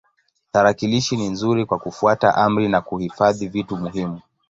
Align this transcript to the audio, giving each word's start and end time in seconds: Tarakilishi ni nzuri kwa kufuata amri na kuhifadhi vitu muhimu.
Tarakilishi 0.51 1.17
ni 1.17 1.29
nzuri 1.29 1.65
kwa 1.65 1.79
kufuata 1.79 2.35
amri 2.35 2.67
na 2.67 2.81
kuhifadhi 2.81 3.47
vitu 3.47 3.77
muhimu. 3.77 4.21